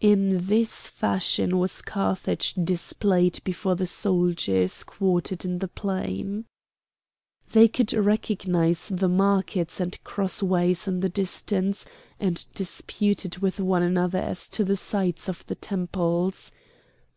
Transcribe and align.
In 0.00 0.46
this 0.46 0.86
fashion 0.86 1.58
was 1.58 1.82
Carthage 1.82 2.54
displayed 2.54 3.40
before 3.42 3.74
the 3.74 3.84
soldiers 3.88 4.84
quartered 4.84 5.44
in 5.44 5.58
the 5.58 5.66
plain. 5.66 6.44
They 7.50 7.66
could 7.66 7.92
recognise 7.92 8.86
the 8.86 9.08
markets 9.08 9.80
and 9.80 9.98
crossways 10.04 10.86
in 10.86 11.00
the 11.00 11.08
distance, 11.08 11.84
and 12.20 12.46
disputed 12.54 13.38
with 13.38 13.58
one 13.58 13.82
another 13.82 14.20
as 14.20 14.46
to 14.50 14.62
the 14.62 14.76
sites 14.76 15.28
of 15.28 15.44
the 15.48 15.56
temples. 15.56 16.52